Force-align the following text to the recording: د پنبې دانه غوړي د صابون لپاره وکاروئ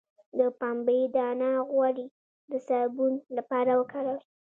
د 0.37 0.39
پنبې 0.59 0.99
دانه 1.15 1.51
غوړي 1.69 2.07
د 2.51 2.53
صابون 2.67 3.13
لپاره 3.37 3.71
وکاروئ 3.79 4.19